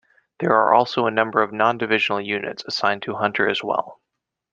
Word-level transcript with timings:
There 0.39 0.55
are 0.55 0.73
also 0.73 1.05
a 1.05 1.11
number 1.11 1.43
of 1.43 1.53
non-divisional 1.53 2.21
units 2.21 2.63
assigned 2.65 3.03
to 3.03 3.13
Hunter 3.13 3.47
as 3.47 3.61
well. 3.63 4.01